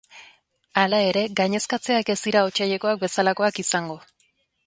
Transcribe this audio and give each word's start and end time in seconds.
Hala 0.83 1.01
ere, 1.09 1.21
gainezkatzeak 1.41 2.09
ez 2.15 2.17
dira 2.23 2.43
otsailekoak 2.49 3.05
bezalakoak 3.05 3.63
izango. 3.67 4.01